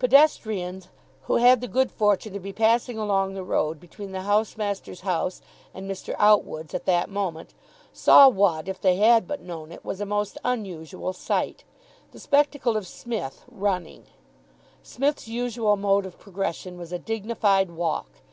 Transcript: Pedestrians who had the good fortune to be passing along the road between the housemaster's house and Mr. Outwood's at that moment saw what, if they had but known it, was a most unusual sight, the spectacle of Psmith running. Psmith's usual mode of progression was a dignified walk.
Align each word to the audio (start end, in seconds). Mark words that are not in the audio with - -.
Pedestrians 0.00 0.88
who 1.28 1.36
had 1.36 1.60
the 1.60 1.68
good 1.68 1.92
fortune 1.92 2.32
to 2.32 2.40
be 2.40 2.52
passing 2.52 2.98
along 2.98 3.34
the 3.34 3.44
road 3.44 3.78
between 3.78 4.10
the 4.10 4.22
housemaster's 4.22 5.02
house 5.02 5.40
and 5.72 5.88
Mr. 5.88 6.16
Outwood's 6.18 6.74
at 6.74 6.86
that 6.86 7.08
moment 7.08 7.54
saw 7.92 8.28
what, 8.28 8.66
if 8.66 8.80
they 8.80 8.96
had 8.96 9.28
but 9.28 9.40
known 9.42 9.70
it, 9.70 9.84
was 9.84 10.00
a 10.00 10.04
most 10.04 10.36
unusual 10.42 11.12
sight, 11.12 11.62
the 12.10 12.18
spectacle 12.18 12.76
of 12.76 12.84
Psmith 12.84 13.44
running. 13.48 14.06
Psmith's 14.82 15.28
usual 15.28 15.76
mode 15.76 16.04
of 16.04 16.18
progression 16.18 16.76
was 16.76 16.92
a 16.92 16.98
dignified 16.98 17.70
walk. 17.70 18.10